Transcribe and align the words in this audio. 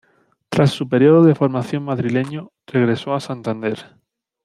Tras 0.49 0.71
su 0.71 0.89
periodo 0.89 1.21
de 1.23 1.35
formación 1.35 1.83
madrileño, 1.83 2.51
regresó 2.65 3.13
a 3.13 3.19
Santander. 3.19 3.97